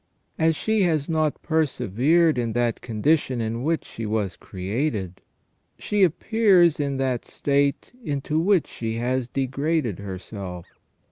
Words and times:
As 0.39 0.55
she 0.55 0.81
has 0.81 1.07
not 1.07 1.39
persevered 1.43 2.39
in 2.39 2.53
that 2.53 2.81
condition 2.81 3.39
in 3.39 3.61
which 3.61 3.85
she 3.85 4.07
was 4.07 4.35
created, 4.35 5.21
she 5.77 6.01
appears 6.01 6.79
in 6.79 6.97
that 6.97 7.23
state 7.23 7.93
into 8.03 8.39
which 8.39 8.65
she 8.65 8.95
has 8.95 9.27
degraded 9.27 9.99
herself. 9.99 10.65